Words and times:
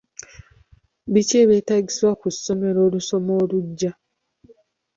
Biki 1.13 1.35
ebyetaagisibwa 1.43 2.13
ku 2.21 2.27
ssomero 2.35 2.79
olusoma 2.87 3.31
olujja? 3.41 3.91